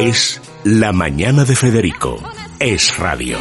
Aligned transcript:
Es 0.00 0.40
La 0.64 0.92
Mañana 0.92 1.44
de 1.44 1.54
Federico. 1.54 2.22
Es 2.58 2.96
radio. 2.96 3.36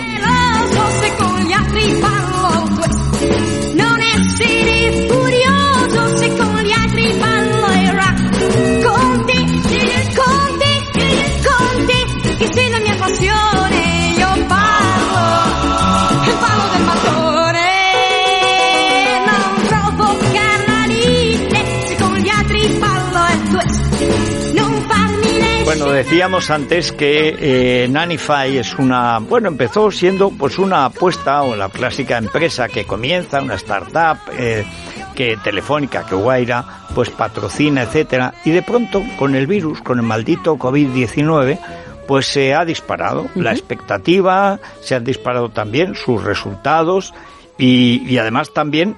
Bueno, 25.90 26.04
decíamos 26.04 26.52
antes 26.52 26.92
que 26.92 27.36
eh, 27.40 27.88
Nanify 27.90 28.60
es 28.60 28.78
una, 28.78 29.18
bueno, 29.18 29.48
empezó 29.48 29.90
siendo 29.90 30.30
pues 30.30 30.60
una 30.60 30.86
apuesta 30.86 31.42
o 31.42 31.56
la 31.56 31.70
clásica 31.70 32.20
empresa 32.20 32.68
que 32.68 32.86
comienza, 32.86 33.42
una 33.42 33.56
startup 33.56 34.20
eh, 34.38 34.68
que 35.16 35.36
Telefónica, 35.38 36.06
que 36.06 36.14
Guaira, 36.14 36.86
pues 36.94 37.10
patrocina, 37.10 37.82
etcétera, 37.82 38.36
y 38.46 38.52
de 38.52 38.62
pronto 38.62 39.02
con 39.18 39.34
el 39.34 39.48
virus, 39.48 39.82
con 39.82 39.98
el 39.98 40.06
maldito 40.06 40.58
COVID-19, 40.58 41.60
pues 42.08 42.28
se 42.28 42.54
ha 42.54 42.66
disparado 42.66 43.28
la 43.34 43.52
expectativa, 43.52 44.60
se 44.82 44.94
han 44.94 45.04
disparado 45.04 45.50
también 45.50 45.96
sus 45.96 46.24
resultados 46.24 47.16
y, 47.58 48.04
y 48.08 48.20
además 48.20 48.54
también 48.54 48.96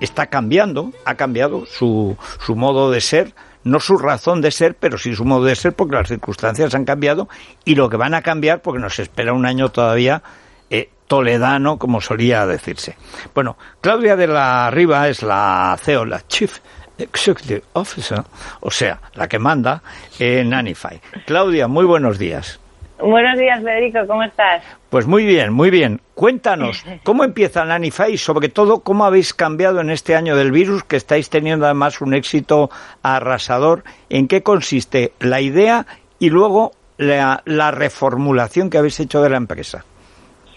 está 0.00 0.26
cambiando, 0.26 0.90
ha 1.04 1.14
cambiado 1.14 1.66
su, 1.66 2.16
su 2.44 2.56
modo 2.56 2.90
de 2.90 3.00
ser 3.00 3.32
no 3.64 3.80
su 3.80 3.98
razón 3.98 4.40
de 4.40 4.50
ser, 4.50 4.74
pero 4.74 4.98
sí 4.98 5.14
su 5.14 5.24
modo 5.24 5.44
de 5.44 5.56
ser, 5.56 5.72
porque 5.74 5.96
las 5.96 6.08
circunstancias 6.08 6.74
han 6.74 6.84
cambiado 6.84 7.28
y 7.64 7.74
lo 7.74 7.88
que 7.88 7.96
van 7.96 8.14
a 8.14 8.22
cambiar, 8.22 8.62
porque 8.62 8.80
nos 8.80 8.98
espera 8.98 9.32
un 9.32 9.46
año 9.46 9.70
todavía 9.70 10.22
eh, 10.70 10.90
toledano, 11.06 11.78
como 11.78 12.00
solía 12.00 12.46
decirse. 12.46 12.96
Bueno, 13.34 13.56
Claudia 13.80 14.16
de 14.16 14.26
la 14.26 14.70
Riva 14.70 15.08
es 15.08 15.22
la 15.22 15.76
CEO, 15.80 16.04
la 16.04 16.26
Chief 16.26 16.58
Executive 16.98 17.62
Officer, 17.74 18.22
o 18.60 18.70
sea, 18.70 19.00
la 19.14 19.28
que 19.28 19.38
manda 19.38 19.82
en 20.18 20.54
Anify. 20.54 21.00
Claudia, 21.26 21.68
muy 21.68 21.84
buenos 21.84 22.18
días. 22.18 22.61
Buenos 23.02 23.36
días, 23.36 23.60
Federico, 23.60 23.98
¿cómo 24.06 24.22
estás? 24.22 24.62
Pues 24.88 25.08
muy 25.08 25.24
bien, 25.24 25.52
muy 25.52 25.70
bien. 25.70 26.00
Cuéntanos, 26.14 26.84
¿cómo 27.02 27.24
empieza 27.24 27.64
Nanify 27.64 28.12
y 28.12 28.16
sobre 28.16 28.48
todo 28.48 28.84
cómo 28.84 29.04
habéis 29.04 29.34
cambiado 29.34 29.80
en 29.80 29.90
este 29.90 30.14
año 30.14 30.36
del 30.36 30.52
virus 30.52 30.84
que 30.84 30.96
estáis 30.96 31.28
teniendo 31.28 31.66
además 31.66 32.00
un 32.00 32.14
éxito 32.14 32.70
arrasador? 33.02 33.82
¿En 34.08 34.28
qué 34.28 34.44
consiste 34.44 35.12
la 35.18 35.40
idea 35.40 35.84
y 36.20 36.30
luego 36.30 36.72
la, 36.96 37.42
reformulación 37.72 38.70
que 38.70 38.78
habéis 38.78 39.00
hecho 39.00 39.20
de 39.20 39.30
la 39.30 39.36
empresa? 39.36 39.84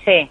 Sí. 0.03 0.30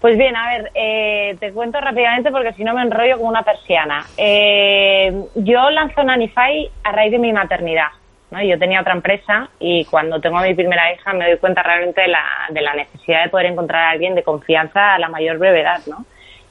Pues 0.00 0.16
bien, 0.16 0.36
a 0.36 0.48
ver, 0.48 0.70
eh, 0.74 1.36
te 1.38 1.52
cuento 1.52 1.78
rápidamente 1.80 2.30
porque 2.30 2.54
si 2.54 2.64
no 2.64 2.72
me 2.72 2.80
enrollo 2.80 3.18
como 3.18 3.28
una 3.28 3.42
persiana. 3.42 4.06
Eh, 4.16 5.12
yo 5.34 5.68
lanzo 5.70 6.02
Nanify 6.02 6.70
a 6.82 6.92
raíz 6.92 7.12
de 7.12 7.18
mi 7.18 7.32
maternidad. 7.32 7.88
Yo 8.30 8.58
tenía 8.58 8.80
otra 8.80 8.92
empresa 8.92 9.48
y 9.60 9.84
cuando 9.84 10.20
tengo 10.20 10.38
a 10.38 10.42
mi 10.42 10.52
primera 10.54 10.92
hija 10.92 11.12
me 11.12 11.28
doy 11.28 11.38
cuenta 11.38 11.62
realmente 11.62 12.02
de 12.02 12.08
la, 12.08 12.24
de 12.50 12.60
la 12.60 12.74
necesidad 12.74 13.24
de 13.24 13.30
poder 13.30 13.46
encontrar 13.46 13.84
a 13.84 13.90
alguien 13.90 14.14
de 14.14 14.24
confianza 14.24 14.94
a 14.94 14.98
la 14.98 15.08
mayor 15.08 15.38
brevedad, 15.38 15.80
¿no? 15.86 16.04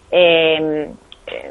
Eh, 0.10 0.90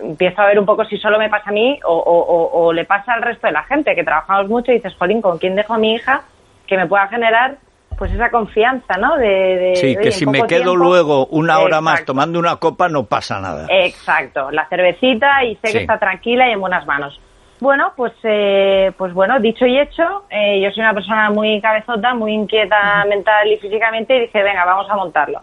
empiezo 0.03 0.41
a 0.41 0.47
ver 0.47 0.59
un 0.59 0.67
poco 0.67 0.85
si 0.85 0.97
solo 0.99 1.19
me 1.19 1.29
pasa 1.29 1.51
a 1.51 1.53
mí 1.53 1.79
o, 1.85 2.73
le 2.73 2.85
pasa 2.85 3.13
al 3.13 3.23
resto 3.23 3.47
de 3.47 3.53
la 3.53 3.65
gente, 3.65 3.95
que 3.95 4.05
trabajamos 4.05 4.49
mucho 4.49 4.71
y 4.73 4.77
dices, 4.77 4.95
Jolín, 4.99 5.21
¿con 5.21 5.39
quién 5.39 5.55
dejo 5.55 5.75
a 5.75 5.79
mi 5.79 5.95
hija 5.95 6.23
que 6.67 6.77
me 6.77 6.87
pueda 6.87 7.07
generar 7.09 7.57
pues 7.99 8.11
esa 8.13 8.31
confianza, 8.31 8.97
¿no? 8.97 9.17
De, 9.17 9.75
sí, 9.77 9.97
que 9.97 10.11
si 10.11 10.27
me 10.27 10.47
quedo 10.47 10.75
luego 10.75 11.27
una 11.27 11.61
hora 11.61 11.81
más 11.81 12.05
tomando 12.05 12.39
una 12.39 12.57
copa 12.57 12.89
no 12.89 13.05
pasa 13.05 13.41
nada. 13.41 13.67
Exacto, 13.69 14.51
la 14.51 14.67
cervecita 14.67 15.45
y 15.45 15.55
sé 15.57 15.71
que 15.71 15.79
está 15.79 15.99
tranquila 15.99 16.49
y 16.49 16.53
en 16.53 16.61
buenas 16.61 16.87
manos. 16.87 17.21
Bueno, 17.65 17.95
pues, 17.97 18.13
eh, 18.25 18.93
pues 18.99 19.15
bueno, 19.15 19.41
dicho 19.41 19.65
y 19.65 19.79
hecho, 19.79 20.25
eh, 20.29 20.61
yo 20.61 20.71
soy 20.71 20.83
una 20.83 20.93
persona 20.93 21.31
muy 21.31 21.63
cabezota, 21.63 22.13
muy 22.13 22.35
inquieta 22.35 23.07
mental 23.09 23.51
y 23.51 23.57
físicamente 23.57 24.15
y 24.15 24.21
dije, 24.21 24.43
venga, 24.43 24.67
vamos 24.67 24.87
a 24.91 24.97
montarlo. 24.97 25.41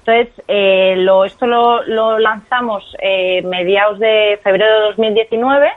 Entonces, 0.00 0.44
eh, 0.48 0.96
lo, 0.98 1.24
esto 1.24 1.46
lo, 1.46 1.82
lo 1.84 2.18
lanzamos 2.18 2.94
mediados 3.44 3.98
de 4.00 4.38
febrero 4.42 4.70
de 4.70 4.80
2019 4.88 5.72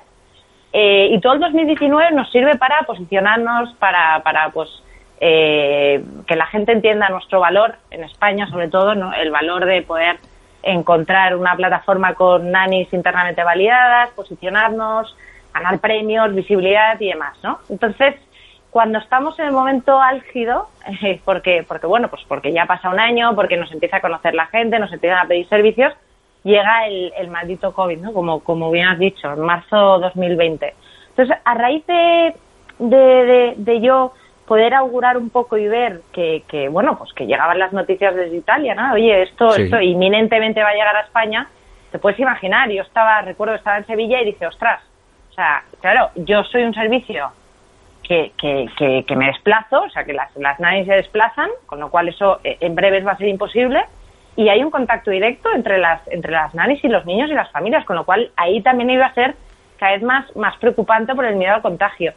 y 0.73 1.17
todo 1.21 1.35
el 1.35 1.39
2019 1.39 2.11
nos 2.11 2.29
sirve 2.29 2.57
para 2.57 2.81
posicionarnos, 2.81 3.73
para, 3.75 4.21
para 4.21 4.49
pues, 4.49 4.83
que 5.17 6.35
la 6.35 6.45
gente 6.47 6.73
entienda 6.73 7.07
nuestro 7.07 7.39
valor 7.39 7.75
en 7.89 8.03
España, 8.03 8.47
sobre 8.47 8.67
todo, 8.67 8.95
¿no? 8.95 9.13
el 9.13 9.31
valor 9.31 9.63
de 9.63 9.81
poder 9.81 10.17
encontrar 10.61 11.37
una 11.37 11.55
plataforma 11.55 12.15
con 12.15 12.51
nanis 12.51 12.91
internamente 12.91 13.45
validadas, 13.45 14.09
posicionarnos, 14.09 15.15
ganar 15.55 15.79
premios, 15.79 16.35
visibilidad 16.35 16.99
y 16.99 17.09
demás, 17.09 17.37
¿no? 17.43 17.59
Entonces, 17.69 18.15
cuando 18.69 18.99
estamos 18.99 19.39
en 19.39 19.45
el 19.45 19.51
momento 19.53 20.01
álgido, 20.01 20.67
eh, 21.01 21.21
porque, 21.23 21.63
porque 21.67 21.87
bueno, 21.87 22.09
pues 22.09 22.23
porque 22.27 22.51
ya 22.51 22.65
pasa 22.65 22.89
un 22.89 22.99
año, 22.99 23.33
porque 23.35 23.57
nos 23.57 23.71
empieza 23.71 23.97
a 23.97 24.01
conocer 24.01 24.35
la 24.35 24.47
gente, 24.47 24.79
nos 24.79 24.91
empiezan 24.91 25.19
a 25.19 25.27
pedir 25.27 25.47
servicios, 25.47 25.93
llega 26.43 26.85
el, 26.87 27.13
el 27.17 27.29
maldito 27.29 27.73
COVID, 27.73 27.99
¿no? 27.99 28.13
Como, 28.13 28.41
como 28.41 28.69
bien 28.71 28.87
has 28.87 28.99
dicho, 28.99 29.31
en 29.31 29.39
marzo 29.39 29.99
2020. 29.99 30.73
Entonces, 31.09 31.37
a 31.45 31.53
raíz 31.53 31.85
de, 31.87 32.35
de, 32.79 33.53
de, 33.55 33.81
yo 33.81 34.11
poder 34.45 34.73
augurar 34.73 35.17
un 35.17 35.29
poco 35.29 35.57
y 35.57 35.67
ver 35.69 36.01
que, 36.11 36.43
que, 36.47 36.67
bueno, 36.67 36.97
pues 36.97 37.13
que 37.13 37.25
llegaban 37.25 37.57
las 37.57 37.71
noticias 37.71 38.13
desde 38.13 38.35
Italia, 38.35 38.75
¿no? 38.75 38.93
Oye, 38.93 39.23
esto, 39.23 39.55
esto 39.55 39.79
inminentemente 39.79 40.61
va 40.61 40.69
a 40.69 40.73
llegar 40.73 40.95
a 40.97 41.01
España, 41.01 41.47
te 41.91 41.97
puedes 41.97 42.19
imaginar, 42.19 42.69
yo 42.69 42.81
estaba, 42.81 43.21
recuerdo, 43.21 43.55
estaba 43.55 43.77
en 43.77 43.87
Sevilla 43.87 44.21
y 44.21 44.25
dije, 44.25 44.45
ostras, 44.45 44.81
o 45.35 45.41
sea, 45.41 45.65
claro, 45.81 46.11
yo 46.15 46.45
soy 46.45 46.63
un 46.63 46.73
servicio 46.73 47.29
que, 48.03 48.31
que, 48.37 49.03
que, 49.05 49.15
me 49.17 49.25
desplazo, 49.25 49.81
o 49.81 49.89
sea, 49.89 50.05
que 50.05 50.13
las, 50.13 50.33
las 50.37 50.57
se 50.57 50.93
desplazan, 50.93 51.49
con 51.65 51.81
lo 51.81 51.89
cual 51.89 52.07
eso 52.07 52.39
eh, 52.45 52.55
en 52.61 52.73
breves 52.73 53.05
va 53.05 53.11
a 53.11 53.17
ser 53.17 53.27
imposible. 53.27 53.83
Y 54.37 54.47
hay 54.47 54.63
un 54.63 54.71
contacto 54.71 55.11
directo 55.11 55.49
entre 55.53 55.77
las, 55.77 56.07
entre 56.07 56.31
las 56.31 56.55
nannies 56.55 56.81
y 56.85 56.87
los 56.87 57.05
niños 57.05 57.29
y 57.29 57.33
las 57.33 57.51
familias, 57.51 57.83
con 57.83 57.97
lo 57.97 58.05
cual 58.05 58.31
ahí 58.37 58.61
también 58.61 58.91
iba 58.91 59.07
a 59.07 59.13
ser 59.13 59.35
cada 59.77 59.91
vez 59.91 60.03
más, 60.03 60.33
más 60.37 60.55
preocupante 60.55 61.13
por 61.13 61.25
el 61.25 61.35
miedo 61.35 61.55
al 61.55 61.61
contagio. 61.61 62.13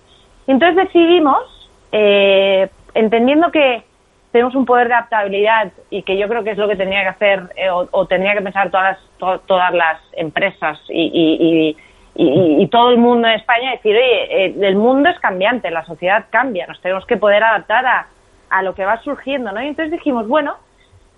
Entonces 0.46 0.76
decidimos, 0.76 1.68
eh, 1.90 2.68
entendiendo 2.94 3.50
que 3.50 3.82
tenemos 4.30 4.54
un 4.54 4.64
poder 4.64 4.86
de 4.86 4.94
adaptabilidad 4.94 5.72
y 5.90 6.04
que 6.04 6.16
yo 6.16 6.28
creo 6.28 6.44
que 6.44 6.52
es 6.52 6.58
lo 6.58 6.68
que 6.68 6.76
tenía 6.76 7.02
que 7.02 7.08
hacer 7.08 7.42
eh, 7.56 7.68
o, 7.70 8.06
tenía 8.06 8.34
que 8.34 8.42
pensar 8.42 8.70
todas, 8.70 8.96
todas 9.18 9.74
las 9.74 10.00
empresas 10.12 10.78
y, 10.88 11.10
y, 11.12 11.76
todo 12.70 12.90
el 12.90 12.98
mundo 12.98 13.28
en 13.28 13.34
España 13.34 13.70
decir, 13.70 13.94
oye, 13.94 14.46
eh, 14.46 14.54
el 14.60 14.76
mundo 14.76 15.08
es 15.08 15.18
cambiante, 15.20 15.70
la 15.70 15.84
sociedad 15.84 16.26
cambia, 16.30 16.66
nos 16.66 16.80
tenemos 16.80 17.06
que 17.06 17.16
poder 17.16 17.44
adaptar 17.44 17.86
a, 17.86 18.06
a 18.50 18.62
lo 18.62 18.74
que 18.74 18.84
va 18.84 19.00
surgiendo, 19.02 19.52
¿no? 19.52 19.62
Y 19.62 19.68
entonces 19.68 19.92
dijimos, 19.92 20.26
bueno, 20.26 20.56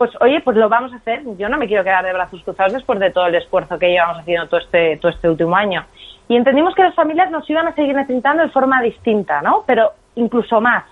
pues 0.01 0.11
oye, 0.21 0.41
pues 0.41 0.57
lo 0.57 0.69
vamos 0.69 0.93
a 0.93 0.97
hacer. 0.97 1.23
Yo 1.37 1.49
no 1.49 1.59
me 1.59 1.67
quiero 1.67 1.85
quedar 1.85 2.05
de 2.05 2.13
brazos 2.13 2.43
cruzados 2.43 2.73
después 2.73 2.99
de 2.99 3.11
todo 3.11 3.27
el 3.27 3.35
esfuerzo 3.35 3.79
que 3.79 3.91
llevamos 3.91 4.19
haciendo 4.19 4.49
todo 4.49 4.61
este, 4.61 4.97
todo 4.97 5.13
este 5.13 5.29
último 5.29 5.55
año. 5.55 5.85
Y 6.27 6.37
entendimos 6.37 6.75
que 6.75 6.83
las 6.83 6.95
familias 6.95 7.31
nos 7.31 7.49
iban 7.51 7.67
a 7.67 7.75
seguir 7.75 7.95
necesitando 7.95 8.43
de 8.43 8.49
forma 8.49 8.81
distinta, 8.83 9.43
¿no? 9.43 9.65
Pero 9.67 9.93
incluso 10.15 10.61
más 10.61 10.85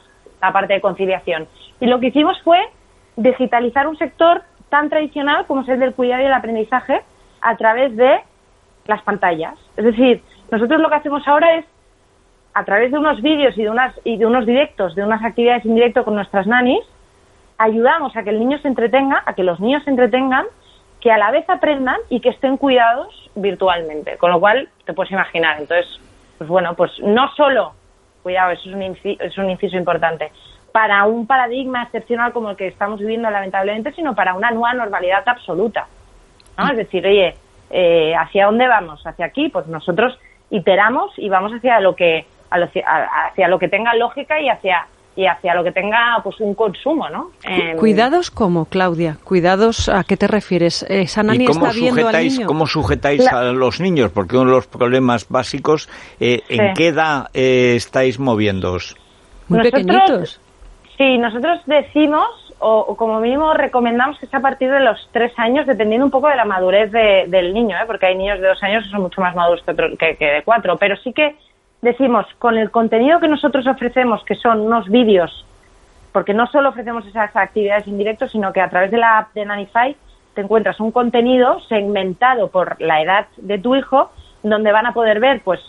la 0.42 0.52
parte 0.52 0.75
de 0.75 0.80
conciliación. 0.80 1.48
Y 1.80 1.86
lo 1.86 2.00
que 2.00 2.08
hicimos 2.08 2.38
fue 2.42 2.58
digitalizar 3.16 3.86
un 3.86 3.96
sector 3.96 4.42
tan 4.69 4.90
tradicional 4.90 5.46
como 5.46 5.62
es 5.62 5.69
el 5.69 5.80
del 5.80 5.94
cuidado 5.94 6.22
y 6.22 6.26
el 6.26 6.32
aprendizaje 6.32 7.00
a 7.40 7.56
través 7.56 7.96
de 7.96 8.20
las 8.88 9.03
pantallas. 9.03 9.54
Es 9.76 9.84
decir, 9.84 10.22
nosotros 10.50 10.81
lo 10.81 10.88
que 10.88 10.97
hacemos 10.97 11.26
ahora 11.28 11.56
es, 11.56 11.65
a 12.54 12.65
través 12.65 12.91
de 12.91 12.99
unos 12.99 13.22
vídeos 13.22 13.56
y 13.56 13.62
de, 13.62 13.71
unas, 13.71 13.94
y 14.03 14.16
de 14.16 14.26
unos 14.26 14.44
directos, 14.44 14.96
de 14.96 15.05
unas 15.05 15.23
actividades 15.23 15.64
en 15.64 15.76
directo 15.76 16.05
con 16.05 16.17
nuestras 16.17 16.46
nanis, 16.49 16.82
ayudamos 17.58 18.17
a 18.17 18.25
que 18.25 18.31
el 18.31 18.40
niño 18.40 18.58
se 18.58 18.67
entretenga, 18.67 19.23
a 19.25 19.35
que 19.35 19.44
los 19.44 19.61
niños 19.61 19.85
se 19.85 19.90
entretengan, 19.90 20.46
que 21.00 21.12
a 21.12 21.19
la 21.19 21.31
vez 21.31 21.49
aprendan 21.49 21.99
y 22.08 22.20
que 22.20 22.31
estén 22.31 22.56
cuidados 22.56 23.31
virtualmente. 23.37 24.17
Con 24.17 24.32
lo 24.32 24.40
cual, 24.40 24.69
te 24.85 24.94
puedes 24.94 25.12
imaginar. 25.12 25.61
Entonces, 25.61 26.00
pues 26.38 26.49
bueno, 26.49 26.75
pues 26.75 26.91
no 27.00 27.31
solo, 27.37 27.75
cuidado, 28.23 28.52
eso 28.52 28.70
es 28.70 28.75
un, 28.75 28.82
es 29.20 29.38
un 29.38 29.50
inciso 29.50 29.76
importante, 29.76 30.32
para 30.73 31.05
un 31.05 31.26
paradigma 31.26 31.84
excepcional 31.84 32.32
como 32.32 32.50
el 32.50 32.56
que 32.56 32.69
estamos 32.69 32.99
viviendo 33.00 33.31
lamentablemente, 33.31 33.93
sino 33.93 34.14
para 34.14 34.34
una 34.34 34.50
nueva 34.50 34.75
normalidad 34.75 35.23
absoluta. 35.29 35.87
¿no? 36.56 36.70
Es 36.70 36.76
decir, 36.76 37.06
oye, 37.06 37.34
eh, 37.70 38.15
¿hacia 38.15 38.47
dónde 38.47 38.67
vamos? 38.67 39.06
¿Hacia 39.06 39.26
aquí? 39.26 39.49
Pues 39.49 39.67
nosotros 39.67 40.19
iteramos 40.50 41.12
y 41.17 41.29
vamos 41.29 41.53
hacia 41.53 41.81
lo 41.81 41.94
que 41.94 42.26
hacia 42.50 43.49
lo 43.49 43.59
que 43.59 43.69
tenga 43.69 43.94
lógica 43.94 44.41
y 44.41 44.49
hacia 44.49 44.87
y 45.19 45.26
hacia 45.26 45.53
lo 45.53 45.65
que 45.65 45.73
tenga 45.73 46.20
pues 46.23 46.38
un 46.38 46.55
consumo, 46.55 47.09
¿no? 47.09 47.32
Em, 47.43 47.76
cuidados 47.76 48.31
cómo, 48.31 48.67
Claudia? 48.67 49.17
Cuidados 49.25 49.88
a 49.88 50.05
qué 50.05 50.17
te 50.17 50.29
refieres? 50.29 50.85
Esa 50.88 51.23
¿Y 51.35 51.44
cómo 51.44 51.73
sujetáis, 51.73 52.41
cómo 52.47 52.67
sujetáis 52.69 53.26
a 53.26 53.43
los 53.50 53.81
niños? 53.81 54.12
Porque 54.12 54.37
uno 54.37 54.50
de 54.50 54.56
los 54.56 54.69
problemas 54.69 55.29
básicos, 55.29 55.88
eh, 56.20 56.43
¿en 56.49 56.73
qué 56.75 56.88
edad 56.88 57.31
eh, 57.35 57.75
estáis 57.75 58.20
moviéndoos? 58.20 58.94
Muy 59.49 59.61
pequeñitos. 59.62 60.41
Sí, 60.97 61.19
nosotros 61.19 61.62
decimos, 61.67 62.47
o, 62.60 62.96
como 62.96 63.20
mínimo 63.20 63.55
recomendamos 63.55 64.19
que 64.19 64.26
sea 64.26 64.40
a 64.40 64.43
partir 64.43 64.70
de 64.70 64.81
los 64.81 65.08
tres 65.12 65.32
años, 65.38 65.66
dependiendo 65.66 66.05
un 66.05 66.10
poco 66.10 66.28
de 66.28 66.37
la 66.37 66.44
madurez 66.44 66.90
del 66.90 67.55
niño, 67.55 67.76
¿eh? 67.76 67.84
porque 67.87 68.06
hay 68.06 68.16
niños 68.16 68.40
de 68.40 68.49
dos 68.49 68.62
años 68.62 68.84
que 68.84 68.90
son 68.90 69.02
mucho 69.02 69.20
más 69.20 69.34
maduros 69.34 69.62
que, 69.64 70.16
que, 70.16 70.25
de 70.25 70.43
cuatro, 70.44 70.76
pero 70.76 70.96
sí 70.96 71.12
que 71.12 71.37
decimos, 71.82 72.26
con 72.38 72.58
el 72.58 72.70
contenido 72.70 73.20
que 73.20 73.28
nosotros 73.28 73.66
ofrecemos, 73.66 74.25
que 74.25 74.34
son 74.34 74.60
unos 74.60 74.88
vídeos, 74.88 75.46
porque 76.12 76.34
no 76.34 76.46
solo 76.49 76.70
ofrecemos 76.70 77.06
esas 77.06 77.34
actividades 77.37 77.87
en 77.87 77.99
directo, 77.99 78.28
sino 78.28 78.52
que 78.52 78.60
a 78.60 78.69
través 78.69 78.90
de 78.90 78.99
la 78.99 79.19
app 79.19 79.34
de 79.34 79.44
Nanify 79.44 79.96
te 80.34 80.40
encuentras 80.40 80.81
un 80.81 80.90
contenido 80.90 81.60
segmentado 81.69 82.49
por 82.49 82.81
la 82.81 83.02
edad 83.02 83.26
de 83.37 83.58
tu 83.58 83.76
hijo, 83.76 84.10
donde 84.43 84.72
van 84.72 84.87
a 84.87 84.93
poder 84.93 85.20
ver, 85.20 85.43
pues, 85.44 85.60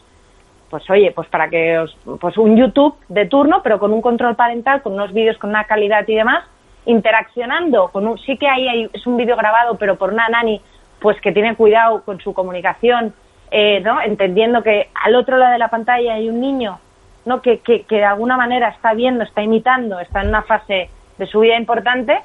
pues 0.69 0.87
oye, 0.89 1.11
pues 1.11 1.27
para 1.27 1.49
que 1.49 1.77
os, 1.77 1.95
pues 2.19 2.37
un 2.37 2.55
YouTube 2.55 2.95
de 3.09 3.25
turno, 3.25 3.61
pero 3.63 3.79
con 3.79 3.93
un 3.93 4.01
control 4.01 4.35
parental, 4.35 4.81
con 4.81 4.93
unos 4.93 5.13
vídeos 5.13 5.37
con 5.37 5.51
una 5.51 5.65
calidad 5.65 6.07
y 6.07 6.15
demás, 6.15 6.45
interaccionando 6.89 7.89
con 7.89 8.07
un, 8.07 8.17
sí 8.17 8.37
que 8.37 8.47
ahí 8.47 8.89
es 8.91 9.05
un 9.05 9.17
vídeo 9.17 9.35
grabado, 9.35 9.77
pero 9.77 9.95
por 9.95 10.11
una 10.11 10.27
nani, 10.27 10.59
pues 10.99 11.19
que 11.21 11.31
tiene 11.31 11.55
cuidado 11.55 12.03
con 12.03 12.19
su 12.19 12.33
comunicación, 12.33 13.13
eh, 13.51 13.79
¿no? 13.81 14.01
Entendiendo 14.01 14.63
que 14.63 14.89
al 14.93 15.15
otro 15.15 15.37
lado 15.37 15.53
de 15.53 15.59
la 15.59 15.69
pantalla 15.69 16.15
hay 16.15 16.29
un 16.29 16.41
niño, 16.41 16.79
¿no? 17.25 17.41
Que, 17.41 17.59
que, 17.59 17.85
de 17.87 18.03
alguna 18.03 18.37
manera 18.37 18.69
está 18.69 18.93
viendo, 18.93 19.23
está 19.23 19.41
imitando, 19.41 19.99
está 19.99 20.21
en 20.21 20.29
una 20.29 20.41
fase 20.41 20.89
de 21.17 21.25
su 21.27 21.41
vida 21.41 21.57
importante, 21.57 22.17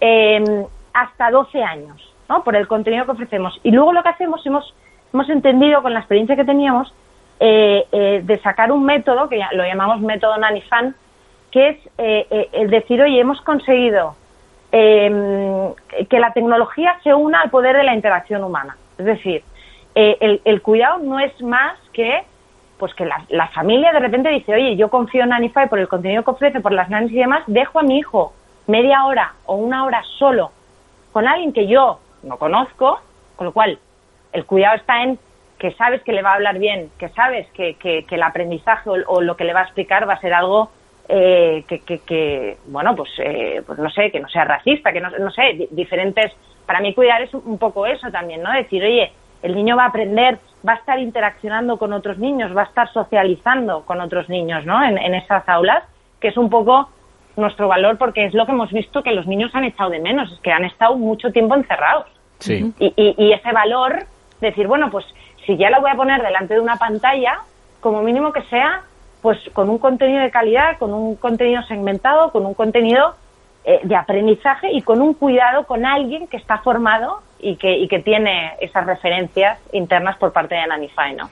eh, 0.00 0.66
hasta 0.94 1.30
12 1.30 1.62
años, 1.62 2.14
¿no? 2.28 2.42
Por 2.42 2.56
el 2.56 2.66
contenido 2.66 3.04
que 3.04 3.12
ofrecemos. 3.12 3.58
Y 3.62 3.70
luego 3.70 3.92
lo 3.92 4.02
que 4.02 4.08
hacemos, 4.08 4.44
hemos, 4.46 4.74
hemos 5.12 5.28
entendido 5.28 5.82
con 5.82 5.92
la 5.92 6.00
experiencia 6.00 6.36
que 6.36 6.44
teníamos, 6.44 6.92
eh, 7.38 7.84
eh, 7.92 8.22
de 8.24 8.38
sacar 8.38 8.72
un 8.72 8.84
método, 8.84 9.28
que 9.28 9.38
lo 9.52 9.64
llamamos 9.64 10.00
método 10.00 10.38
Nanifan, 10.38 10.94
que 11.50 11.68
es 11.70 11.78
eh, 11.98 12.48
el 12.52 12.70
decir, 12.70 13.00
oye, 13.00 13.20
hemos 13.20 13.40
conseguido 13.42 14.14
em, 14.72 15.72
que 16.08 16.18
la 16.18 16.32
tecnología 16.32 16.98
se 17.02 17.14
una 17.14 17.42
al 17.42 17.50
poder 17.50 17.76
de 17.76 17.84
la 17.84 17.94
interacción 17.94 18.44
humana. 18.44 18.76
Es 18.98 19.06
decir, 19.06 19.42
el, 19.94 20.62
cuidado 20.62 20.98
no 20.98 21.18
es 21.18 21.40
más 21.42 21.78
que 21.92 22.22
pues 22.78 22.92
que 22.92 23.06
la, 23.06 23.24
la, 23.30 23.48
familia 23.48 23.90
de 23.92 24.00
repente 24.00 24.28
dice, 24.28 24.54
oye, 24.54 24.76
yo 24.76 24.90
confío 24.90 25.22
en 25.22 25.30
Nanify 25.30 25.66
por 25.66 25.78
el 25.78 25.88
contenido 25.88 26.22
que 26.22 26.30
ofrece, 26.30 26.60
por 26.60 26.72
las 26.72 26.90
nanis 26.90 27.10
y 27.12 27.16
demás, 27.16 27.42
dejo 27.46 27.78
a 27.78 27.82
mi 27.82 27.96
hijo 27.96 28.34
media 28.66 29.06
hora 29.06 29.32
o 29.46 29.54
una 29.54 29.84
hora 29.84 30.02
solo 30.18 30.50
con 31.12 31.26
alguien 31.26 31.54
que 31.54 31.66
yo 31.66 32.00
no 32.22 32.36
conozco, 32.36 33.00
con 33.36 33.46
lo 33.46 33.52
cual 33.52 33.78
el 34.32 34.44
cuidado 34.44 34.76
está 34.76 35.02
en 35.02 35.18
que 35.58 35.72
sabes 35.72 36.02
que 36.02 36.12
le 36.12 36.20
va 36.20 36.32
a 36.32 36.34
hablar 36.34 36.58
bien, 36.58 36.90
que 36.98 37.08
sabes 37.10 37.50
que, 37.52 37.76
que, 37.76 38.04
el 38.10 38.22
aprendizaje 38.22 38.90
o, 38.90 39.22
lo 39.22 39.36
que 39.36 39.44
le 39.44 39.54
va 39.54 39.60
a 39.60 39.64
explicar 39.64 40.06
va 40.06 40.14
a 40.14 40.20
ser 40.20 40.34
algo 40.34 40.70
eh, 41.08 41.64
que, 41.68 41.80
que, 41.80 42.56
bueno, 42.66 42.94
pues, 42.96 43.10
eh, 43.18 43.62
pues 43.66 43.78
no 43.78 43.90
sé, 43.90 44.10
que 44.10 44.20
no 44.20 44.28
sea 44.28 44.44
racista, 44.44 44.92
que 44.92 45.00
no, 45.00 45.10
no 45.10 45.30
sé, 45.30 45.68
diferentes. 45.70 46.32
Para 46.66 46.80
mí 46.80 46.94
cuidar 46.94 47.22
es 47.22 47.32
un 47.32 47.58
poco 47.58 47.86
eso 47.86 48.10
también, 48.10 48.42
¿no? 48.42 48.52
Decir, 48.52 48.82
oye, 48.82 49.12
el 49.42 49.54
niño 49.54 49.76
va 49.76 49.84
a 49.84 49.88
aprender, 49.88 50.38
va 50.66 50.72
a 50.72 50.76
estar 50.76 50.98
interaccionando 50.98 51.76
con 51.76 51.92
otros 51.92 52.18
niños, 52.18 52.56
va 52.56 52.62
a 52.62 52.66
estar 52.66 52.92
socializando 52.92 53.84
con 53.84 54.00
otros 54.00 54.28
niños, 54.28 54.64
¿no? 54.66 54.82
En, 54.82 54.98
en 54.98 55.14
esas 55.14 55.48
aulas, 55.48 55.84
que 56.20 56.28
es 56.28 56.36
un 56.36 56.50
poco 56.50 56.90
nuestro 57.36 57.68
valor 57.68 57.98
porque 57.98 58.24
es 58.24 58.34
lo 58.34 58.46
que 58.46 58.52
hemos 58.52 58.72
visto 58.72 59.02
que 59.02 59.12
los 59.12 59.26
niños 59.26 59.54
han 59.54 59.64
echado 59.64 59.90
de 59.90 60.00
menos, 60.00 60.32
es 60.32 60.40
que 60.40 60.50
han 60.50 60.64
estado 60.64 60.96
mucho 60.96 61.30
tiempo 61.30 61.54
encerrados. 61.54 62.06
Sí. 62.38 62.72
Y, 62.78 62.92
y, 62.96 63.32
ese 63.32 63.52
valor, 63.52 64.04
decir, 64.40 64.66
bueno, 64.66 64.90
pues 64.90 65.06
si 65.46 65.56
ya 65.56 65.70
lo 65.70 65.80
voy 65.80 65.90
a 65.90 65.94
poner 65.94 66.22
delante 66.22 66.54
de 66.54 66.60
una 66.60 66.76
pantalla, 66.76 67.38
como 67.80 68.02
mínimo 68.02 68.32
que 68.32 68.42
sea, 68.42 68.82
pues 69.22 69.38
con 69.52 69.68
un 69.68 69.78
contenido 69.78 70.22
de 70.22 70.30
calidad, 70.30 70.78
con 70.78 70.92
un 70.92 71.16
contenido 71.16 71.62
segmentado, 71.64 72.30
con 72.30 72.46
un 72.46 72.54
contenido 72.54 73.14
eh, 73.64 73.80
de 73.82 73.96
aprendizaje 73.96 74.72
y 74.72 74.82
con 74.82 75.00
un 75.00 75.14
cuidado 75.14 75.66
con 75.66 75.84
alguien 75.84 76.28
que 76.28 76.36
está 76.36 76.58
formado 76.58 77.22
y 77.38 77.56
que, 77.56 77.78
y 77.78 77.88
que 77.88 78.00
tiene 78.00 78.52
esas 78.60 78.86
referencias 78.86 79.58
internas 79.72 80.16
por 80.18 80.32
parte 80.32 80.54
de 80.54 80.66
Nanify, 80.66 81.14
¿no? 81.14 81.28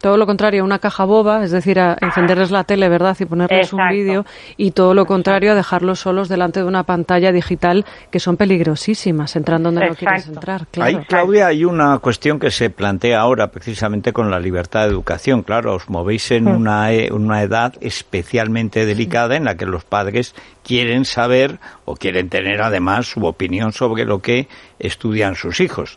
Todo 0.00 0.16
lo 0.16 0.26
contrario, 0.26 0.64
una 0.64 0.78
caja 0.78 1.04
boba, 1.04 1.42
es 1.42 1.50
decir, 1.50 1.80
a 1.80 1.96
encenderles 2.00 2.50
la 2.50 2.64
tele, 2.64 2.88
¿verdad? 2.88 3.16
Y 3.18 3.24
ponerles 3.24 3.72
un 3.72 3.88
vídeo, 3.88 4.24
y 4.56 4.70
todo 4.70 4.94
lo 4.94 5.06
contrario, 5.06 5.52
a 5.52 5.54
dejarlos 5.54 6.00
solos 6.00 6.28
delante 6.28 6.60
de 6.60 6.66
una 6.66 6.84
pantalla 6.84 7.32
digital 7.32 7.84
que 8.10 8.20
son 8.20 8.36
peligrosísimas, 8.36 9.36
entrando 9.36 9.70
donde 9.70 9.88
no 9.88 9.94
quieres 9.94 10.28
entrar, 10.28 10.66
claro. 10.70 11.00
Claudia, 11.08 11.48
hay 11.48 11.64
una 11.64 11.98
cuestión 11.98 12.38
que 12.38 12.50
se 12.50 12.70
plantea 12.70 13.20
ahora 13.20 13.48
precisamente 13.48 14.12
con 14.12 14.30
la 14.30 14.38
libertad 14.38 14.84
de 14.84 14.90
educación. 14.90 15.42
Claro, 15.42 15.74
os 15.74 15.88
movéis 15.88 16.30
en 16.30 16.44
mm. 16.44 16.56
una, 16.56 16.92
e, 16.92 17.12
una 17.12 17.42
edad 17.42 17.74
especialmente 17.80 18.86
delicada 18.86 19.36
en 19.36 19.44
la 19.44 19.56
que 19.56 19.66
los 19.66 19.84
padres 19.84 20.34
quieren 20.68 21.06
saber 21.06 21.58
o 21.86 21.96
quieren 21.96 22.28
tener 22.28 22.60
además 22.60 23.06
su 23.06 23.24
opinión 23.24 23.72
sobre 23.72 24.04
lo 24.04 24.20
que 24.20 24.48
estudian 24.78 25.34
sus 25.34 25.60
hijos 25.60 25.96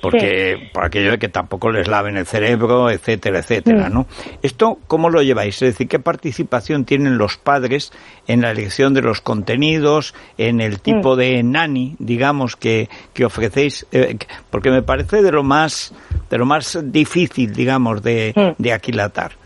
porque 0.00 0.70
por 0.72 0.84
aquello 0.84 1.10
de 1.10 1.18
que 1.18 1.28
tampoco 1.28 1.70
les 1.70 1.86
laven 1.86 2.16
el 2.16 2.26
cerebro, 2.26 2.90
etcétera, 2.90 3.40
etcétera, 3.40 3.88
mm. 3.88 3.92
¿no? 3.92 4.06
Esto 4.40 4.78
cómo 4.86 5.10
lo 5.10 5.20
lleváis, 5.20 5.56
es 5.56 5.74
decir, 5.74 5.88
qué 5.88 5.98
participación 5.98 6.86
tienen 6.86 7.18
los 7.18 7.36
padres 7.36 7.92
en 8.26 8.40
la 8.40 8.50
elección 8.50 8.94
de 8.94 9.02
los 9.02 9.20
contenidos, 9.20 10.14
en 10.38 10.62
el 10.62 10.80
tipo 10.80 11.16
mm. 11.16 11.18
de 11.18 11.42
nani, 11.42 11.96
digamos 11.98 12.56
que, 12.56 12.88
que 13.12 13.26
ofrecéis, 13.26 13.86
eh, 13.92 14.16
porque 14.48 14.70
me 14.70 14.82
parece 14.82 15.20
de 15.20 15.32
lo 15.32 15.42
más 15.42 15.92
de 16.30 16.38
lo 16.38 16.46
más 16.46 16.78
difícil, 16.82 17.52
digamos, 17.52 18.02
de, 18.02 18.32
mm. 18.34 18.62
de 18.62 18.72
aquilatar. 18.72 19.39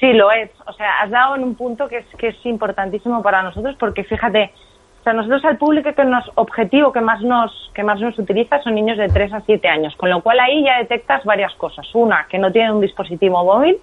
Sí, 0.00 0.12
lo 0.12 0.30
es. 0.30 0.50
O 0.66 0.72
sea, 0.72 1.00
has 1.00 1.10
dado 1.10 1.36
en 1.36 1.42
un 1.42 1.54
punto 1.54 1.88
que 1.88 1.98
es, 1.98 2.06
que 2.16 2.28
es 2.28 2.46
importantísimo 2.46 3.22
para 3.22 3.42
nosotros 3.42 3.76
porque 3.78 4.04
fíjate, 4.04 4.52
o 5.00 5.02
sea, 5.02 5.12
nosotros 5.12 5.44
al 5.44 5.58
público 5.58 5.92
que 5.92 6.04
nos 6.04 6.30
objetivo 6.34 6.92
que 6.92 7.00
más 7.00 7.20
nos 7.22 7.70
que 7.74 7.82
más 7.82 8.00
nos 8.00 8.18
utiliza 8.18 8.62
son 8.62 8.74
niños 8.74 8.98
de 8.98 9.08
3 9.08 9.32
a 9.32 9.40
7 9.40 9.68
años, 9.68 9.96
con 9.96 10.10
lo 10.10 10.20
cual 10.22 10.38
ahí 10.40 10.64
ya 10.64 10.78
detectas 10.78 11.24
varias 11.24 11.54
cosas. 11.54 11.86
Una, 11.94 12.26
que 12.28 12.38
no 12.38 12.52
tienen 12.52 12.72
un 12.72 12.80
dispositivo 12.80 13.44
móvil, 13.44 13.78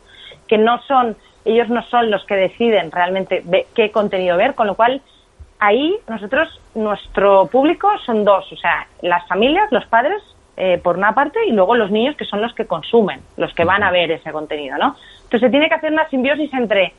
que 0.47 0.57
no 0.57 0.81
son 0.83 1.15
ellos 1.43 1.69
no 1.69 1.83
son 1.83 2.09
los 2.09 2.25
que 2.25 2.35
deciden 2.35 2.91
realmente 2.91 3.43
qué 3.75 3.91
contenido 3.91 4.35
ver, 4.37 4.55
con 4.55 4.67
lo 4.67 4.75
cual 4.75 5.01
ahí 5.59 5.95
nosotros 6.07 6.59
nuestro 6.73 7.47
público 7.47 7.89
son 8.05 8.25
dos, 8.25 8.51
o 8.51 8.57
sea, 8.57 8.87
las 9.01 9.27
familias, 9.27 9.71
los 9.71 9.85
padres 9.85 10.21
eh, 10.57 10.79
por 10.81 10.97
una 10.97 11.13
parte 11.13 11.39
y 11.45 11.51
luego 11.51 11.75
los 11.75 11.91
niños 11.91 12.15
que 12.15 12.25
son 12.25 12.41
los 12.41 12.53
que 12.53 12.65
consumen, 12.65 13.19
los 13.37 13.53
que 13.53 13.65
van 13.65 13.83
a 13.83 13.91
ver 13.91 14.11
ese 14.11 14.31
contenido, 14.31 14.77
¿no? 14.77 14.95
Entonces 15.23 15.41
se 15.41 15.49
tiene 15.49 15.67
que 15.67 15.75
hacer 15.75 15.91
una 15.91 16.07
simbiosis 16.09 16.53
entre 16.53 16.93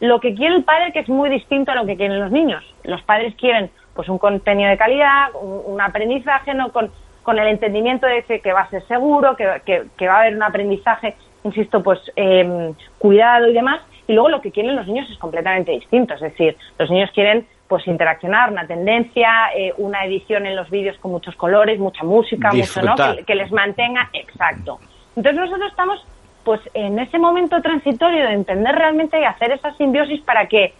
lo 0.00 0.20
que 0.20 0.34
quiere 0.34 0.56
el 0.56 0.64
padre, 0.64 0.92
que 0.92 1.00
es 1.00 1.08
muy 1.08 1.30
distinto 1.30 1.72
a 1.72 1.74
lo 1.74 1.86
que 1.86 1.96
quieren 1.96 2.20
los 2.20 2.30
niños. 2.30 2.64
Los 2.84 3.02
padres 3.02 3.34
quieren 3.36 3.70
pues 3.94 4.08
un 4.08 4.18
contenido 4.18 4.68
de 4.68 4.76
calidad, 4.76 5.28
un, 5.34 5.80
aprendizaje, 5.80 6.52
¿no? 6.52 6.70
Con, 6.70 6.90
con, 7.22 7.38
el 7.38 7.48
entendimiento 7.48 8.06
de 8.06 8.22
que, 8.40 8.52
va 8.52 8.62
a 8.62 8.70
ser 8.70 8.86
seguro, 8.86 9.36
que, 9.36 9.62
que, 9.96 10.06
va 10.06 10.16
a 10.16 10.20
haber 10.20 10.34
un 10.34 10.42
aprendizaje, 10.42 11.14
insisto, 11.44 11.82
pues 11.82 11.98
eh, 12.16 12.72
cuidado 12.98 13.48
y 13.48 13.54
demás. 13.54 13.80
Y 14.06 14.12
luego 14.12 14.28
lo 14.28 14.40
que 14.40 14.52
quieren 14.52 14.76
los 14.76 14.86
niños 14.86 15.10
es 15.10 15.18
completamente 15.18 15.72
distinto. 15.72 16.14
Es 16.14 16.20
decir, 16.20 16.56
los 16.78 16.90
niños 16.90 17.10
quieren 17.12 17.46
pues 17.68 17.86
interaccionar, 17.86 18.50
una 18.50 18.66
tendencia, 18.66 19.50
eh, 19.56 19.72
una 19.78 20.04
edición 20.04 20.46
en 20.46 20.54
los 20.54 20.70
vídeos 20.70 20.96
con 20.98 21.10
muchos 21.10 21.34
colores, 21.36 21.78
mucha 21.78 22.04
música, 22.04 22.52
mucho, 22.52 22.82
¿no? 22.82 22.94
Que, 23.26 23.34
les 23.34 23.50
mantenga 23.50 24.08
exacto. 24.12 24.78
Entonces 25.16 25.40
nosotros 25.40 25.70
estamos 25.70 26.06
pues 26.44 26.60
en 26.74 26.98
ese 27.00 27.18
momento 27.18 27.60
transitorio 27.60 28.24
de 28.24 28.34
entender 28.34 28.72
realmente 28.72 29.20
y 29.20 29.24
hacer 29.24 29.50
esa 29.50 29.74
simbiosis 29.74 30.20
para 30.22 30.46
que, 30.46 30.74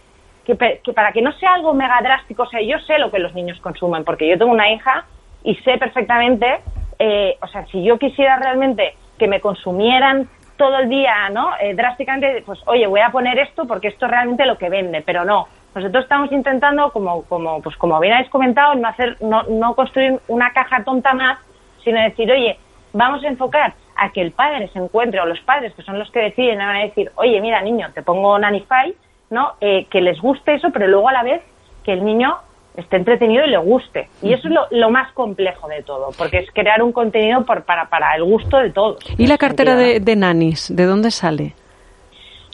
que, 0.45 0.55
para 0.55 1.11
que 1.11 1.21
no 1.21 1.33
sea 1.33 1.55
algo 1.55 1.73
mega 1.73 1.99
drástico, 2.01 2.43
o 2.43 2.49
sea, 2.49 2.61
yo 2.61 2.79
sé 2.79 2.97
lo 2.99 3.11
que 3.11 3.19
los 3.19 3.33
niños 3.33 3.59
consumen, 3.59 4.05
porque 4.05 4.29
yo 4.29 4.37
tengo 4.37 4.51
una 4.51 4.71
hija 4.71 5.05
y 5.43 5.55
sé 5.55 5.77
perfectamente, 5.77 6.59
eh, 6.99 7.37
o 7.41 7.47
sea, 7.47 7.65
si 7.65 7.83
yo 7.83 7.99
quisiera 7.99 8.37
realmente 8.37 8.95
que 9.19 9.27
me 9.27 9.41
consumieran 9.41 10.29
todo 10.55 10.79
el 10.79 10.89
día, 10.89 11.29
¿no? 11.29 11.49
Eh, 11.59 11.73
drásticamente, 11.75 12.43
pues 12.45 12.59
oye, 12.65 12.87
voy 12.87 13.01
a 13.01 13.09
poner 13.09 13.37
esto 13.39 13.67
porque 13.67 13.89
esto 13.89 14.05
es 14.05 14.11
realmente 14.11 14.45
lo 14.45 14.57
que 14.57 14.69
vende, 14.69 15.01
pero 15.01 15.25
no. 15.25 15.47
Nosotros 15.77 16.05
estamos 16.05 16.31
intentando, 16.31 16.91
como, 16.91 17.21
como, 17.25 17.61
pues 17.61 17.75
como 17.77 17.99
bien 17.99 18.13
habéis 18.13 18.31
comentado, 18.31 18.73
no 18.73 18.87
hacer, 18.87 19.15
no, 19.21 19.43
no 19.43 19.75
construir 19.75 20.19
una 20.27 20.51
caja 20.51 20.83
tonta 20.83 21.13
más, 21.13 21.37
sino 21.83 22.01
decir, 22.01 22.31
oye, 22.31 22.57
vamos 22.93 23.23
a 23.23 23.27
enfocar 23.27 23.75
a 23.95 24.11
que 24.11 24.21
el 24.21 24.31
padre 24.31 24.69
se 24.73 24.79
encuentre, 24.79 25.19
o 25.21 25.27
los 25.27 25.39
padres, 25.41 25.75
que 25.75 25.83
son 25.83 25.99
los 25.99 26.09
que 26.09 26.19
deciden, 26.19 26.57
van 26.57 26.77
a 26.77 26.79
decir, 26.79 27.11
oye, 27.15 27.39
mira, 27.41 27.61
niño, 27.61 27.89
te 27.93 28.01
pongo 28.01 28.39
Nanify, 28.39 28.95
¿no? 29.29 29.51
Eh, 29.61 29.85
que 29.85 30.01
les 30.01 30.19
guste 30.19 30.55
eso, 30.55 30.69
pero 30.73 30.87
luego 30.87 31.09
a 31.09 31.13
la 31.13 31.21
vez 31.21 31.43
que 31.83 31.93
el 31.93 32.03
niño 32.03 32.37
esté 32.75 32.97
entretenido 32.97 33.45
y 33.45 33.49
le 33.51 33.57
guste. 33.57 34.09
Y 34.23 34.33
eso 34.33 34.47
es 34.47 34.53
lo, 34.71 34.89
más 34.89 35.11
complejo 35.13 35.67
de 35.67 35.83
todo, 35.83 36.09
porque 36.17 36.39
es 36.39 36.51
crear 36.53 36.81
un 36.81 36.91
contenido 36.91 37.45
por, 37.45 37.65
para, 37.65 37.87
para 37.87 38.15
el 38.15 38.23
gusto 38.23 38.57
de 38.57 38.71
todos. 38.71 38.97
¿Y 39.15 39.27
la 39.27 39.37
cartera 39.37 39.75
de, 39.75 39.99
de 39.99 40.15
nanis? 40.15 40.75
¿De 40.75 40.85
dónde 40.85 41.11
sale? 41.11 41.53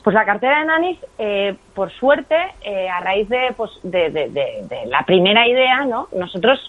Pues 0.04 0.14
la 0.14 0.26
cartera 0.26 0.60
de 0.60 0.66
nanis, 0.66 1.00
eh, 1.18 1.56
por 1.74 1.90
suerte, 1.94 2.36
eh, 2.62 2.90
a 2.90 3.00
raíz 3.00 3.30
de, 3.30 3.54
pues, 3.56 3.72
de, 3.84 4.84
la 4.88 5.04
primera 5.06 5.48
idea, 5.48 5.86
¿no? 5.86 6.10
Nosotros 6.14 6.60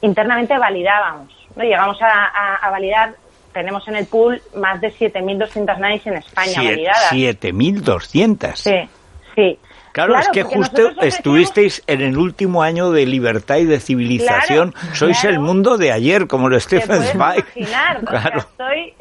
internamente 0.00 0.56
validábamos, 0.56 1.28
¿no? 1.54 1.64
Llegamos 1.64 1.98
a, 2.00 2.70
validar, 2.70 3.14
tenemos 3.52 3.86
en 3.88 3.96
el 3.96 4.06
pool 4.06 4.40
más 4.56 4.80
de 4.80 4.90
7.200 4.90 5.78
nanis 5.78 6.06
en 6.06 6.14
España 6.14 6.62
validadas. 6.62 7.12
7.200. 7.12 8.54
Sí, 8.56 8.88
sí. 9.34 9.58
Claro, 9.92 10.18
es 10.18 10.28
que 10.28 10.44
justo 10.44 10.90
estuvisteis 11.02 11.82
en 11.86 12.00
el 12.00 12.16
último 12.16 12.62
año 12.62 12.90
de 12.92 13.04
libertad 13.04 13.56
y 13.56 13.64
de 13.64 13.80
civilización. 13.80 14.74
Sois 14.94 15.24
el 15.24 15.40
mundo 15.40 15.76
de 15.76 15.92
ayer, 15.92 16.26
como 16.26 16.48
lo 16.48 16.58
Stephen 16.60 17.02
Zweig. 17.02 17.44
Claro. 18.06 18.38
estoy 18.38 18.94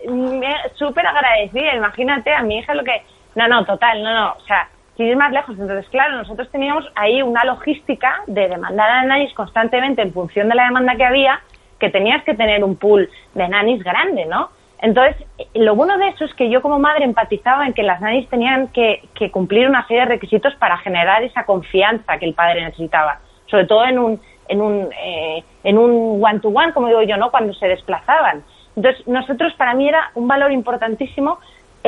súper 0.76 1.06
agradecida. 1.06 1.76
Imagínate 1.76 2.34
a 2.34 2.42
mi 2.44 2.58
hija 2.58 2.74
lo 2.74 2.84
que... 2.84 3.02
No, 3.38 3.48
no, 3.48 3.64
total, 3.66 4.02
no, 4.02 4.12
no. 4.12 4.32
O 4.32 4.46
sea, 4.48 4.68
sin 4.96 5.06
ir 5.06 5.16
más 5.16 5.32
lejos. 5.32 5.56
Entonces, 5.60 5.88
claro, 5.92 6.18
nosotros 6.18 6.50
teníamos 6.50 6.84
ahí 6.96 7.22
una 7.22 7.46
logística 7.46 8.24
de 8.26 8.48
demandar 8.48 8.90
a 8.90 9.04
nanis 9.04 9.32
constantemente 9.36 10.02
en 10.02 10.12
función 10.12 10.50
de 10.50 10.56
la 10.56 10.66
demanda 10.66 10.96
que 10.96 11.06
había, 11.06 11.40
que 11.80 11.92
tenías 11.92 12.24
que 12.24 12.34
tener 12.34 12.64
un 12.64 12.78
pool 12.78 13.08
de 13.36 13.48
nanis 13.48 13.84
grande, 13.84 14.26
¿no? 14.26 14.50
Entonces, 14.80 15.24
lo 15.54 15.76
bueno 15.76 16.00
de 16.00 16.08
eso 16.08 16.26
es 16.26 16.34
que 16.34 16.50
yo 16.50 16.64
como 16.64 16.80
madre 16.80 17.06
empatizaba 17.06 17.68
en 17.68 17.74
que 17.74 17.84
las 17.84 18.02
nannies 18.02 18.28
tenían 18.28 18.70
que, 18.70 19.08
cumplir 19.32 19.70
una 19.70 19.86
serie 19.86 20.02
de 20.02 20.10
requisitos 20.10 20.56
para 20.56 20.80
generar 20.80 21.24
esa 21.24 21.46
confianza 21.46 22.18
que 22.18 22.26
el 22.26 22.34
padre 22.34 22.64
necesitaba, 22.64 23.20
sobre 23.46 23.66
todo 23.66 23.86
en 23.86 24.00
un 24.00 24.22
en 24.50 24.62
un 24.62 24.90
eh, 25.00 25.44
en 25.64 25.78
un 25.78 26.24
one 26.24 26.40
to 26.40 26.50
one, 26.50 26.74
como 26.74 26.88
digo 26.88 27.04
yo, 27.04 27.18
no, 27.18 27.30
cuando 27.30 27.54
se 27.54 27.68
desplazaban. 27.68 28.44
Entonces, 28.76 29.08
nosotros 29.08 29.54
para 29.56 29.74
mí 29.74 29.88
era 29.88 30.12
un 30.16 30.28
valor 30.28 30.52
importantísimo 30.52 31.40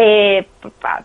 eh, 0.01 0.47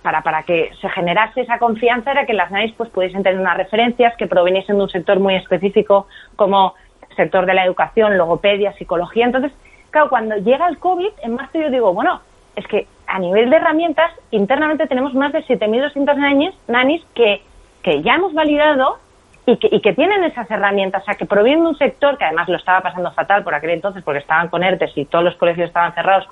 para, 0.03 0.23
para 0.23 0.43
que 0.45 0.71
se 0.81 0.89
generase 0.91 1.41
esa 1.41 1.59
confianza 1.59 2.13
era 2.13 2.27
que 2.27 2.33
las 2.33 2.51
nannies 2.51 2.75
pues 2.77 2.91
pudiesen 2.91 3.23
tener 3.23 3.41
unas 3.41 3.57
referencias 3.57 4.17
que 4.17 4.27
proveniesen 4.27 4.77
de 4.77 4.83
un 4.85 4.91
sector 4.91 5.19
muy 5.19 5.35
específico 5.35 6.07
como 6.37 6.75
sector 7.17 7.47
de 7.47 7.55
la 7.55 7.65
educación, 7.65 8.17
logopedia, 8.19 8.73
psicología. 8.75 9.27
Entonces, 9.27 9.53
Claro, 9.95 10.09
cuando 10.09 10.35
llega 10.39 10.67
el 10.67 10.79
COVID, 10.79 11.11
en 11.23 11.37
marzo 11.37 11.57
yo 11.57 11.71
digo, 11.71 11.95
bueno, 11.95 12.21
es 12.57 12.67
que 12.67 12.89
a 13.07 13.21
nivel 13.21 13.49
de 13.49 13.59
herramientas, 13.59 14.11
internamente 14.33 14.89
tenemos 14.89 15.15
más 15.15 15.33
de 15.33 15.45
7.200 15.45 16.17
nanis, 16.17 16.53
nanis 16.67 17.01
que, 17.15 17.43
que 17.81 18.03
ya 18.03 18.17
hemos 18.17 18.35
validado 18.35 18.99
y 19.47 19.57
que, 19.57 19.69
y 19.71 19.81
que 19.81 19.93
tienen 19.93 20.25
esas 20.25 20.51
herramientas, 20.51 21.03
o 21.03 21.05
sea, 21.05 21.15
que 21.15 21.27
provienen 21.27 21.63
de 21.63 21.69
un 21.69 21.79
sector 21.79 22.19
que 22.19 22.25
además 22.25 22.49
lo 22.49 22.57
estaba 22.57 22.81
pasando 22.81 23.13
fatal 23.13 23.45
por 23.45 23.55
aquel 23.55 23.71
entonces 23.71 24.03
porque 24.03 24.19
estaban 24.19 24.49
con 24.49 24.65
ERTES 24.65 24.99
y 24.99 25.05
todos 25.05 25.25
los 25.25 25.37
colegios 25.37 25.69
estaban 25.69 25.95
cerrados. 25.95 26.27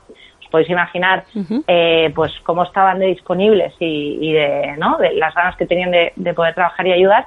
Podéis 0.53 0.71
imaginar 0.71 1.25
eh, 1.67 2.13
pues 2.15 2.33
cómo 2.45 2.63
estaban 2.63 3.01
de 3.01 3.07
disponibles 3.07 3.75
y, 3.81 4.33
de, 4.33 4.77
¿no? 4.79 4.99
de 4.99 5.15
las 5.15 5.35
ganas 5.35 5.57
que 5.57 5.67
tenían 5.67 5.91
de, 5.91 6.35
poder 6.35 6.55
trabajar 6.55 6.87
y 6.87 6.93
ayudar. 6.93 7.27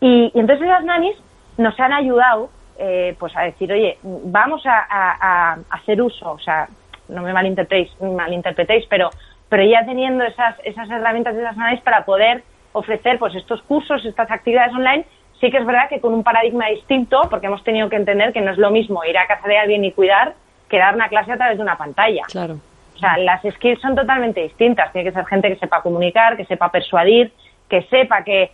Y, 0.00 0.32
y 0.34 0.40
entonces 0.40 0.66
las 0.66 0.82
nanis 0.82 1.16
nos 1.58 1.78
han 1.78 1.92
ayudado 1.92 2.50
eh, 2.78 3.16
pues 3.18 3.34
a 3.36 3.42
decir, 3.42 3.72
oye, 3.72 3.98
vamos 4.02 4.62
a, 4.66 5.56
hacer 5.70 6.02
uso, 6.02 6.32
o 6.32 6.38
sea, 6.38 6.68
no 7.08 7.22
me 7.22 7.32
malinterpretéis, 7.32 7.90
malinterpretéis 8.02 8.84
pero, 8.90 9.08
pero 9.48 9.64
ya 9.64 9.86
teniendo 9.86 10.24
esas, 10.24 10.56
esas 10.62 10.90
herramientas 10.90 11.34
y 11.34 11.38
esas 11.38 11.56
análisis 11.56 11.82
para 11.82 12.04
poder 12.04 12.42
ofrecer 12.72 13.18
pues 13.18 13.34
estos 13.34 13.62
cursos, 13.62 14.04
estas 14.04 14.30
actividades 14.30 14.74
online, 14.74 15.06
sí 15.40 15.50
que 15.50 15.56
es 15.56 15.64
verdad 15.64 15.88
que 15.88 16.00
con 16.00 16.12
un 16.12 16.22
paradigma 16.22 16.66
distinto, 16.66 17.22
porque 17.30 17.46
hemos 17.46 17.64
tenido 17.64 17.88
que 17.88 17.96
entender 17.96 18.34
que 18.34 18.42
no 18.42 18.50
es 18.50 18.58
lo 18.58 18.70
mismo 18.70 19.02
ir 19.04 19.16
a 19.16 19.26
casa 19.26 19.48
de 19.48 19.56
alguien 19.56 19.84
y 19.84 19.92
cuidar 19.92 20.34
que 20.68 20.78
dar 20.78 20.94
una 20.94 21.08
clase 21.08 21.32
a 21.32 21.36
través 21.36 21.56
de 21.56 21.62
una 21.62 21.76
pantalla. 21.76 22.22
Claro. 22.28 22.58
O 22.94 22.98
sea, 22.98 23.18
las 23.18 23.42
skills 23.42 23.80
son 23.80 23.94
totalmente 23.94 24.42
distintas. 24.42 24.90
Tiene 24.92 25.10
que 25.10 25.14
ser 25.14 25.26
gente 25.26 25.48
que 25.48 25.56
sepa 25.56 25.82
comunicar, 25.82 26.36
que 26.36 26.46
sepa 26.46 26.70
persuadir, 26.70 27.32
que 27.68 27.82
sepa 27.82 28.24
que 28.24 28.50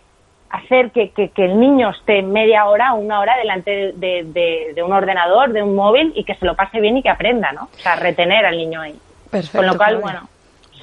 hacer 0.53 0.91
que, 0.91 1.09
que, 1.09 1.31
el 1.37 1.59
niño 1.59 1.89
esté 1.89 2.21
media 2.21 2.65
hora 2.65 2.93
o 2.93 2.97
una 2.97 3.19
hora 3.19 3.35
delante 3.37 3.93
de, 3.95 4.83
un 4.85 4.93
ordenador, 4.93 5.51
de 5.51 5.63
un 5.63 5.75
móvil 5.75 6.13
y 6.15 6.23
que 6.23 6.35
se 6.35 6.45
lo 6.45 6.55
pase 6.55 6.79
bien 6.79 6.97
y 6.97 7.01
que 7.01 7.09
aprenda, 7.09 7.51
¿no? 7.51 7.63
O 7.73 7.79
sea, 7.79 7.95
retener 7.95 8.45
al 8.45 8.57
niño 8.57 8.81
ahí. 8.81 8.95
Perfecto. 9.31 9.57
Con 9.57 9.67
lo 9.67 9.77
cual, 9.77 9.97
bueno, 9.97 10.29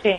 sí. 0.02 0.16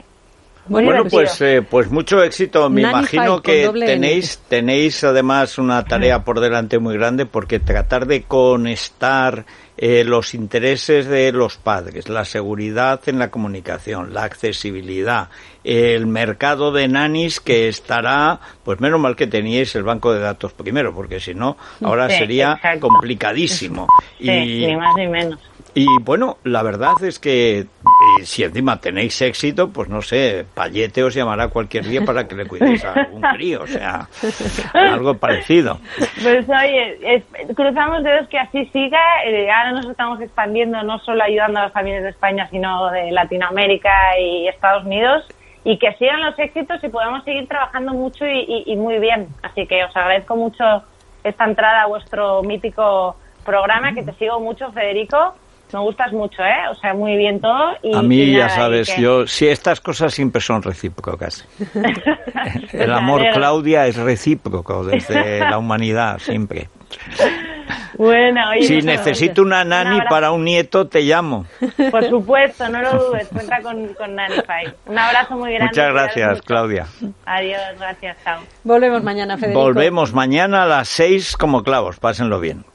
bueno, 0.68 1.04
pues, 1.10 1.42
eh, 1.42 1.62
pues 1.70 1.92
mucho 1.92 2.24
éxito. 2.24 2.70
Me 2.70 2.82
imagino 2.84 3.42
que 3.42 3.70
tenéis, 3.74 4.40
tenéis 4.48 5.04
además 5.04 5.58
una 5.58 5.84
tarea 5.84 6.24
por 6.24 6.40
delante 6.40 6.80
muy 6.80 6.96
grande 6.96 7.26
porque 7.26 7.60
tratar 7.60 8.06
de 8.06 8.24
conectar 8.24 9.44
eh, 9.84 10.04
los 10.04 10.36
intereses 10.36 11.08
de 11.08 11.32
los 11.32 11.58
padres, 11.58 12.08
la 12.08 12.24
seguridad 12.24 13.02
en 13.08 13.18
la 13.18 13.32
comunicación, 13.32 14.14
la 14.14 14.26
accesibilidad, 14.26 15.30
el 15.64 16.06
mercado 16.06 16.72
de 16.72 16.88
nanis 16.88 17.40
que 17.40 17.68
estará, 17.68 18.40
pues 18.64 18.80
menos 18.80 19.00
mal 19.00 19.16
que 19.16 19.26
teníais 19.26 19.74
el 19.76 19.82
banco 19.82 20.14
de 20.14 20.20
datos 20.20 20.54
primero, 20.54 20.94
porque 20.94 21.20
si 21.20 21.34
no, 21.34 21.58
ahora 21.84 22.08
sería 22.10 22.60
complicadísimo. 22.80 23.88
Sí, 24.20 24.30
y, 24.30 24.68
ni 24.68 24.78
más 24.78 24.96
ni 24.96 25.08
menos. 25.08 25.40
Y 25.74 25.86
bueno, 26.02 26.38
la 26.44 26.64
verdad 26.64 27.02
es 27.04 27.20
que 27.20 27.60
eh, 27.60 28.24
si 28.24 28.44
encima 28.44 28.80
tenéis 28.80 29.22
éxito, 29.22 29.70
pues 29.70 29.90
no 29.90 30.02
sé, 30.02 30.46
Payete 30.54 31.04
os 31.04 31.14
llamará 31.14 31.48
cualquier 31.50 31.86
día 31.86 32.02
para 32.06 32.28
que 32.28 32.36
le 32.36 32.46
cuidéis 32.46 32.84
a 32.84 32.94
algún 32.94 33.22
crío, 33.22 33.62
o 33.64 33.68
sea, 33.68 34.08
algo 34.74 35.16
parecido. 35.18 35.80
Pues 36.22 36.48
oye, 36.50 37.24
cruzamos 37.56 38.04
dedos 38.04 38.28
que 38.28 38.40
así 38.40 38.66
siga. 38.68 39.00
Eh, 39.26 39.50
ahora 39.50 39.74
nos 39.74 39.90
estamos 39.90 40.20
expandiendo 40.22 40.82
no 40.84 41.00
solo 41.00 41.24
ayudando 41.24 41.60
a 41.60 41.64
las 41.64 41.74
familias 41.74 42.04
de 42.04 42.10
España, 42.10 42.48
sino 42.50 42.90
de 42.92 43.12
Latinoamérica 43.12 44.20
y 44.20 44.48
Estados 44.48 44.86
Unidos. 44.86 45.26
Y 45.64 45.78
que 45.78 45.94
sigan 45.94 46.22
los 46.22 46.38
éxitos 46.40 46.84
y 46.84 46.90
podamos 46.90 47.24
seguir 47.24 47.48
trabajando 47.48 47.94
mucho 47.94 48.26
y, 48.26 48.64
y 48.66 48.76
muy 48.76 48.98
bien. 48.98 49.28
Así 49.44 49.68
que 49.68 49.84
os 49.84 49.96
agradezco 49.96 50.36
mucho 50.36 50.64
esta 51.24 51.46
entrada 51.46 51.84
a 51.84 51.88
vuestro 51.88 52.42
mítico 52.42 53.16
programa, 53.46 53.94
que 53.94 54.02
te 54.02 54.12
sigo 54.14 54.40
mucho, 54.40 54.72
Federico 54.72 55.36
me 55.74 55.80
gustas 55.80 56.12
mucho, 56.12 56.44
¿eh? 56.44 56.70
O 56.72 56.76
sea, 56.76 56.94
muy 56.94 57.16
bien 57.18 57.40
todo. 57.40 57.72
Y, 57.82 57.96
a 57.96 58.02
mí, 58.02 58.32
ya 58.32 58.50
sabes, 58.50 58.96
yo, 58.98 59.28
si 59.28 59.48
estas 59.48 59.82
cosas 59.82 60.14
siempre 60.14 60.42
son 60.42 60.62
recíprocas. 60.62 61.48
El 62.74 62.94
amor, 62.94 63.24
Claudia, 63.34 63.88
es 63.88 63.98
recíproco 63.98 64.84
desde 64.84 65.40
la 65.40 65.58
humanidad, 65.58 66.20
siempre. 66.20 66.70
Bueno, 67.98 68.42
si 68.62 68.82
necesito 68.82 69.42
una 69.42 69.64
nani 69.64 70.00
para 70.10 70.32
un 70.32 70.44
nieto, 70.44 70.88
te 70.88 71.02
llamo. 71.02 71.46
Por 71.92 72.10
supuesto, 72.10 72.68
no 72.70 72.82
lo 72.82 72.92
dudes, 72.94 73.28
cuenta 73.28 73.62
con, 73.62 73.94
con 73.94 74.16
Nanify. 74.16 74.74
Un 74.88 74.98
abrazo 74.98 75.36
muy 75.36 75.54
grande. 75.54 75.68
Muchas 75.68 75.94
gracias, 75.94 76.42
Claudia. 76.42 76.88
Adiós, 77.26 77.62
gracias, 77.78 78.18
chao. 78.24 78.42
Volvemos 78.64 79.04
mañana, 79.04 79.38
Federico. 79.38 79.62
Volvemos 79.62 80.14
mañana 80.14 80.64
a 80.64 80.66
las 80.66 80.88
seis 80.88 81.38
como 81.38 81.64
clavos, 81.64 82.00
pásenlo 82.00 82.40
bien. 82.40 82.66